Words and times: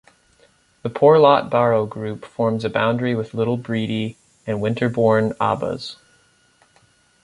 The 0.81 0.89
Poor 0.89 1.19
Lot 1.19 1.51
barrow 1.51 1.85
group 1.85 2.25
forms 2.25 2.65
a 2.65 2.71
boundary 2.71 3.13
with 3.13 3.33
Littlebredy 3.33 4.15
and 4.47 4.59
Winterbourne 4.59 5.33
Abbas. 5.39 5.97